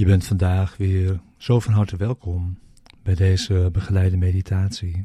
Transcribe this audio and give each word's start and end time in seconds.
Je 0.00 0.06
bent 0.06 0.24
vandaag 0.24 0.76
weer 0.76 1.20
zo 1.36 1.60
van 1.60 1.72
harte 1.72 1.96
welkom 1.96 2.58
bij 3.02 3.14
deze 3.14 3.68
begeleide 3.72 4.16
meditatie, 4.16 5.02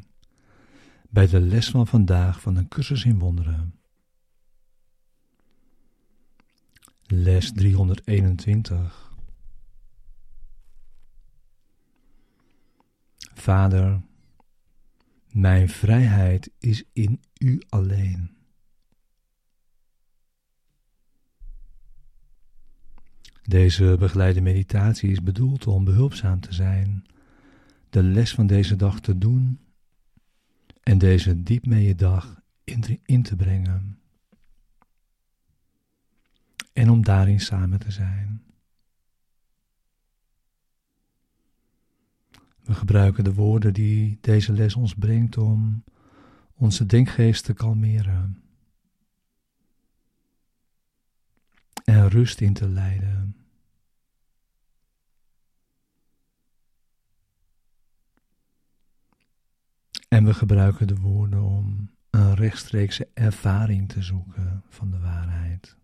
bij 1.10 1.26
de 1.26 1.40
les 1.40 1.70
van 1.70 1.86
vandaag 1.86 2.40
van 2.40 2.56
een 2.56 2.68
cursus 2.68 3.04
in 3.04 3.18
wonderen. 3.18 3.74
Les 7.06 7.52
321. 7.52 9.14
Vader, 13.34 14.02
mijn 15.30 15.68
vrijheid 15.68 16.50
is 16.58 16.84
in 16.92 17.20
U 17.38 17.62
alleen. 17.68 18.36
Deze 23.46 23.96
begeleide 23.98 24.40
meditatie 24.40 25.10
is 25.10 25.22
bedoeld 25.22 25.66
om 25.66 25.84
behulpzaam 25.84 26.40
te 26.40 26.54
zijn, 26.54 27.04
de 27.90 28.02
les 28.02 28.34
van 28.34 28.46
deze 28.46 28.76
dag 28.76 29.00
te 29.00 29.18
doen 29.18 29.60
en 30.82 30.98
deze 30.98 31.42
diep 31.42 31.66
mee 31.66 31.86
je 31.86 31.94
dag 31.94 32.40
in 33.04 33.22
te 33.22 33.36
brengen. 33.36 33.98
En 36.72 36.90
om 36.90 37.04
daarin 37.04 37.40
samen 37.40 37.78
te 37.78 37.90
zijn. 37.90 38.42
We 42.62 42.74
gebruiken 42.74 43.24
de 43.24 43.34
woorden 43.34 43.72
die 43.72 44.18
deze 44.20 44.52
les 44.52 44.74
ons 44.74 44.94
brengt 44.94 45.36
om 45.36 45.84
onze 46.54 46.86
denkgeest 46.86 47.44
te 47.44 47.54
kalmeren 47.54 48.45
en 51.86 52.08
rust 52.08 52.40
in 52.40 52.52
te 52.52 52.68
leiden. 52.68 53.36
En 60.08 60.24
we 60.24 60.34
gebruiken 60.34 60.86
de 60.86 60.96
woorden 60.96 61.42
om 61.42 61.90
een 62.10 62.34
rechtstreekse 62.34 63.08
ervaring 63.14 63.88
te 63.88 64.02
zoeken 64.02 64.62
van 64.68 64.90
de 64.90 64.98
waarheid. 64.98 65.76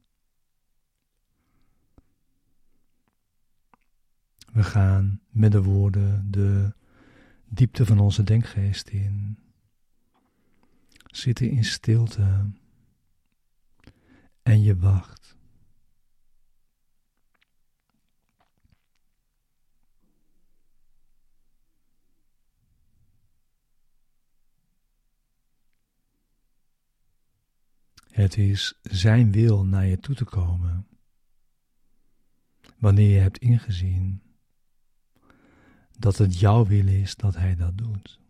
We 4.53 4.63
gaan 4.63 5.21
met 5.29 5.53
de 5.53 5.63
woorden 5.63 6.31
de 6.31 6.75
diepte 7.45 7.87
van 7.87 7.99
onze 7.99 8.23
denkgeest 8.23 8.89
in. 8.89 9.39
Zitten 11.05 11.51
in 11.51 11.65
stilte. 11.65 12.51
En 14.43 14.63
je 14.63 14.77
wacht. 14.77 15.37
Het 28.13 28.37
is 28.37 28.79
Zijn 28.83 29.33
wil 29.33 29.65
naar 29.65 29.87
je 29.87 29.99
toe 29.99 30.15
te 30.15 30.25
komen. 30.25 30.87
Wanneer 32.79 33.11
je 33.11 33.19
hebt 33.19 33.39
ingezien 33.39 34.23
dat 35.99 36.19
het 36.19 36.39
jouw 36.39 36.67
wil 36.67 36.87
is 36.87 37.17
dat 37.17 37.35
Hij 37.35 37.57
dat 37.57 37.79
doet. 37.79 38.21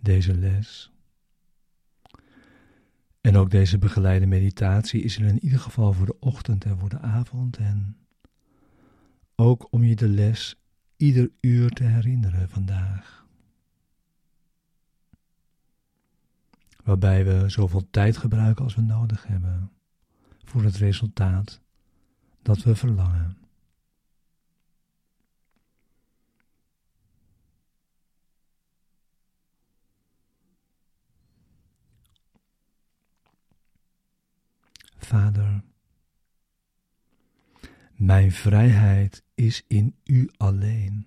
Deze 0.00 0.34
les 0.34 0.92
en 3.20 3.36
ook 3.36 3.50
deze 3.50 3.78
begeleide 3.78 4.26
meditatie 4.26 5.02
is 5.02 5.16
er 5.16 5.24
in 5.24 5.44
ieder 5.44 5.58
geval 5.58 5.92
voor 5.92 6.06
de 6.06 6.18
ochtend 6.20 6.64
en 6.64 6.78
voor 6.78 6.88
de 6.88 6.98
avond 6.98 7.56
en 7.56 7.96
ook 9.34 9.72
om 9.72 9.84
je 9.84 9.96
de 9.96 10.08
les 10.08 10.56
ieder 10.98 11.30
uur 11.40 11.70
te 11.70 11.84
herinneren 11.84 12.48
vandaag. 12.48 13.26
Waarbij 16.84 17.24
we 17.24 17.48
zoveel 17.48 17.90
tijd 17.90 18.16
gebruiken 18.16 18.64
als 18.64 18.74
we 18.74 18.82
nodig 18.82 19.26
hebben 19.26 19.70
voor 20.44 20.62
het 20.62 20.76
resultaat 20.76 21.60
dat 22.42 22.62
we 22.62 22.76
verlangen. 22.76 23.36
Vader, 34.96 35.62
mijn 37.98 38.32
vrijheid 38.32 39.22
is 39.34 39.64
in 39.66 39.96
U 40.04 40.30
alleen. 40.36 41.06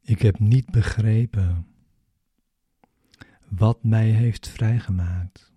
Ik 0.00 0.22
heb 0.22 0.38
niet 0.38 0.70
begrepen 0.70 1.66
wat 3.48 3.84
mij 3.84 4.10
heeft 4.10 4.48
vrijgemaakt. 4.48 5.52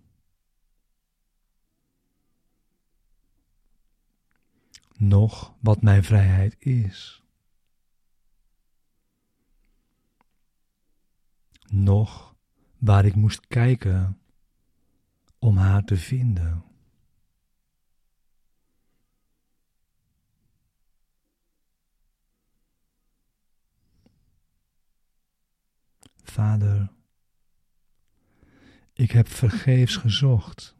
Nog 4.97 5.55
wat 5.59 5.81
mijn 5.81 6.03
vrijheid 6.03 6.55
is. 6.59 7.26
Nog 11.67 12.35
waar 12.78 13.05
ik 13.05 13.16
moest 13.16 13.47
kijken 13.47 14.19
om 15.39 15.57
haar 15.57 15.83
te 15.83 15.97
vinden. 15.97 16.63
Vader, 26.23 26.91
ik 28.94 29.11
heb 29.11 29.28
vergeefs 29.28 29.95
gezocht, 29.95 30.75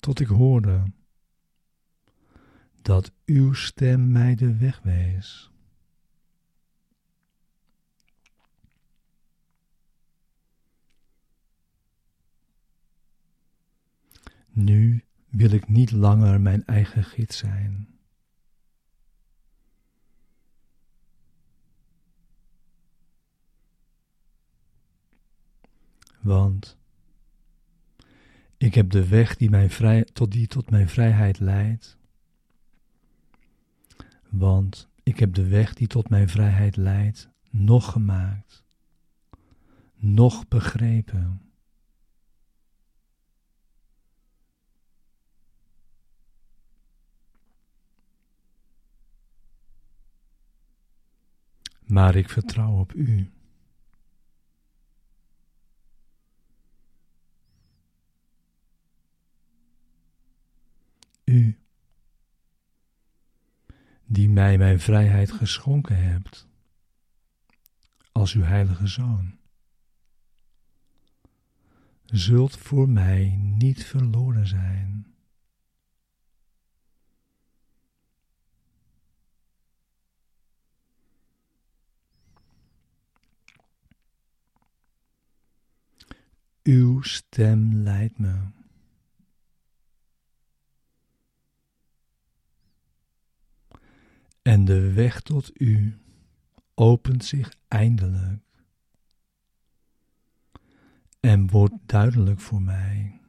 tot 0.00 0.20
ik 0.20 0.26
hoorde 0.26 0.92
dat 2.82 3.12
uw 3.24 3.52
stem 3.52 4.12
mij 4.12 4.34
de 4.34 4.56
weg 4.56 4.80
wees. 4.82 5.53
Nu 14.54 15.04
wil 15.28 15.50
ik 15.50 15.68
niet 15.68 15.90
langer 15.90 16.40
mijn 16.40 16.64
eigen 16.64 17.04
gids 17.04 17.36
zijn. 17.36 17.88
Want 26.20 26.78
ik 28.56 28.74
heb 28.74 28.90
de 28.90 29.08
weg 29.08 29.36
die, 29.36 29.68
vrij, 29.68 30.04
tot, 30.04 30.32
die 30.32 30.46
tot 30.46 30.70
mijn 30.70 30.88
vrijheid 30.88 31.38
leidt. 31.38 31.96
Want 34.28 34.88
ik 35.02 35.18
heb 35.18 35.34
de 35.34 35.48
weg 35.48 35.74
die 35.74 35.86
tot 35.86 36.08
mijn 36.08 36.28
vrijheid 36.28 36.76
leidt 36.76 37.28
nog 37.50 37.92
gemaakt, 37.92 38.64
nog 39.94 40.48
begrepen. 40.48 41.43
Maar 51.94 52.14
ik 52.14 52.28
vertrouw 52.28 52.78
op 52.78 52.94
U. 52.94 53.30
U, 61.24 61.58
die 64.04 64.28
mij 64.28 64.58
mijn 64.58 64.80
vrijheid 64.80 65.32
geschonken 65.32 65.96
hebt, 65.96 66.48
als 68.12 68.32
uw 68.32 68.42
heilige 68.42 68.86
zoon, 68.86 69.38
zult 72.04 72.56
voor 72.56 72.88
mij 72.88 73.36
niet 73.36 73.84
verloren 73.84 74.46
zijn. 74.46 75.13
Uw 86.64 87.02
stem 87.02 87.74
leidt 87.74 88.18
me. 88.18 88.46
En 94.42 94.64
de 94.64 94.92
weg 94.92 95.20
tot 95.20 95.60
u 95.60 95.98
opent 96.74 97.24
zich 97.24 97.54
eindelijk 97.68 98.44
en 101.20 101.50
wordt 101.50 101.74
duidelijk 101.86 102.40
voor 102.40 102.62
mij. 102.62 103.20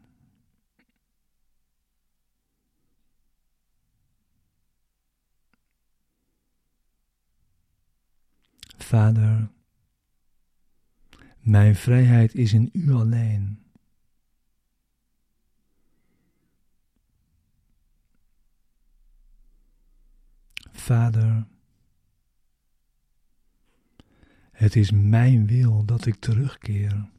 Vader, 8.78 9.50
mijn 11.46 11.76
vrijheid 11.76 12.36
is 12.36 12.54
in 12.54 12.70
U 12.74 12.92
alleen. 12.92 13.60
Vader, 20.72 21.48
het 24.52 24.76
is 24.76 24.92
mijn 24.92 25.48
wil 25.48 25.86
dat 25.86 26.06
ik 26.06 26.16
terugkeer. 26.16 27.10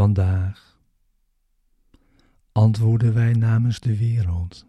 Vandaag 0.00 0.78
antwoorden 2.52 3.14
wij 3.14 3.32
namens 3.32 3.80
de 3.80 3.96
wereld, 3.96 4.66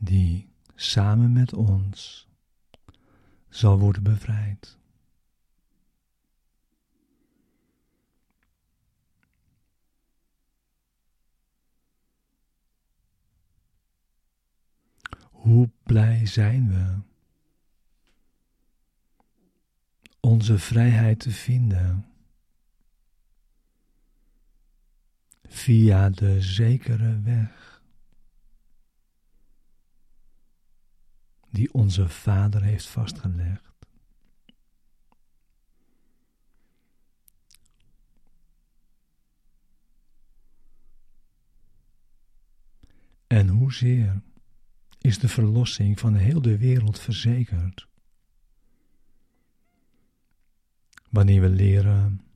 die 0.00 0.48
samen 0.74 1.32
met 1.32 1.52
ons 1.52 2.28
zal 3.48 3.78
worden 3.78 4.02
bevrijd. 4.02 4.78
Hoe 15.30 15.70
blij 15.82 16.26
zijn 16.26 16.68
we 16.68 16.98
onze 20.20 20.58
vrijheid 20.58 21.20
te 21.20 21.30
vinden 21.30 22.11
via 25.52 26.10
de 26.10 26.40
zekere 26.40 27.20
weg 27.20 27.82
die 31.50 31.72
onze 31.72 32.08
Vader 32.08 32.62
heeft 32.62 32.86
vastgelegd. 32.86 33.72
En 43.26 43.48
hoezeer 43.48 44.22
is 44.98 45.18
de 45.18 45.28
verlossing 45.28 46.00
van 46.00 46.14
heel 46.14 46.42
de 46.42 46.58
wereld 46.58 47.00
verzekerd? 47.00 47.88
Wanneer 51.10 51.40
we 51.40 51.48
leren 51.48 52.31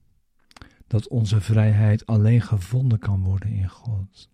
dat 0.86 1.08
onze 1.08 1.40
vrijheid 1.40 2.06
alleen 2.06 2.40
gevonden 2.40 2.98
kan 2.98 3.22
worden 3.22 3.50
in 3.50 3.68
God. 3.68 4.28